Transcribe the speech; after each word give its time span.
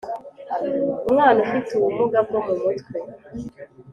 umwana 1.07 1.37
ufite 1.45 1.69
ubumuga 1.77 2.19
bwo 2.27 2.39
mu 2.45 2.53
mutwe 2.61 2.97